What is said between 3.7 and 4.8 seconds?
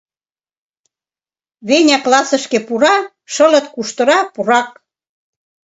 куштыра, пурак».